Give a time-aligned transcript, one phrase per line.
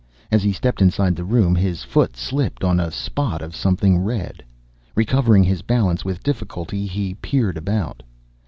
[0.31, 4.43] As he stepped inside the room, his foot slipped on a spot of something red.
[4.95, 8.01] Recovering his balance with difficulty, he peered about.